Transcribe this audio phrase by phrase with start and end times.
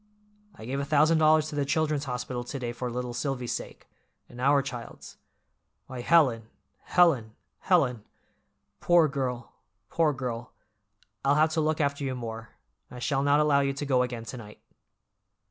[0.55, 4.41] I gave a thousand dollars to the Children's Hospital to day for little Silvy's sake—and
[4.41, 5.17] our child's.
[5.85, 6.49] Why, Helen,
[6.85, 8.03] Helen, Helen!
[8.79, 9.51] Poor girl,
[9.91, 10.53] poor girl,
[11.23, 12.49] I'll have to look after you more,
[12.89, 14.59] I shall not allow you to go again to night."